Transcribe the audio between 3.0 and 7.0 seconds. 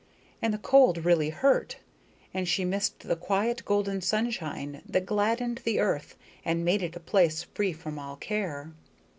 the quiet golden sunshine that gladdened the earth and made it a